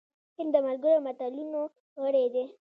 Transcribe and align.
هند 0.37 0.51
د 0.53 0.55
ملګرو 0.67 1.03
ملتونو 1.05 1.61
غړی 2.01 2.25
دی. 2.33 2.45